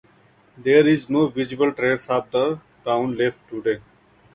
[0.57, 3.79] There is no visible trace of the town left today.